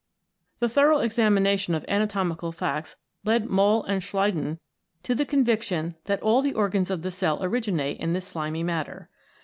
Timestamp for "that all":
6.05-6.41